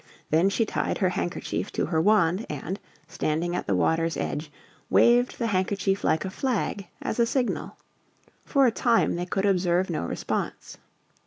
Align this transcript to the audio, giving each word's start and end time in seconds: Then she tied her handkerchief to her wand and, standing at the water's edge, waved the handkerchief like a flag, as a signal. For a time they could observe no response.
Then 0.31 0.49
she 0.49 0.65
tied 0.65 0.97
her 0.97 1.09
handkerchief 1.09 1.71
to 1.73 1.85
her 1.85 2.01
wand 2.01 2.47
and, 2.49 2.79
standing 3.07 3.55
at 3.55 3.67
the 3.67 3.75
water's 3.75 4.17
edge, 4.17 4.51
waved 4.89 5.37
the 5.37 5.45
handkerchief 5.45 6.03
like 6.03 6.25
a 6.25 6.31
flag, 6.31 6.87
as 7.03 7.19
a 7.19 7.25
signal. 7.27 7.77
For 8.43 8.65
a 8.65 8.71
time 8.71 9.13
they 9.15 9.27
could 9.27 9.45
observe 9.45 9.91
no 9.91 10.03
response. 10.07 10.79